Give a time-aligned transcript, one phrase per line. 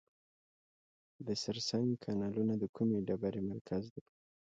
[1.25, 4.01] د سرسنګ کانونه د کومې ډبرې مرکز دی؟